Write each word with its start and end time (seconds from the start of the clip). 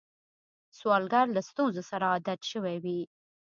سوالګر 0.77 1.25
له 1.35 1.41
ستونزو 1.49 1.81
سره 1.91 2.05
عادت 2.13 2.39
شوی 2.51 2.75
وي 2.83 2.99